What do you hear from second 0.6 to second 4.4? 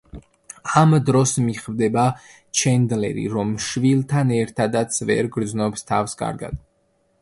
ამ დროს მიხვდება ჩენდლერი, რომ შვილთან